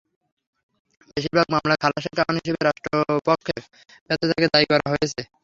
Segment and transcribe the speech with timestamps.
[1.07, 3.61] বেশির ভাগ মামলায় খালাসের কারণ হিসেবে রাষ্ট্রপক্ষের
[4.07, 5.21] ব্যর্থতাকে দায়ী করা হয়েছে।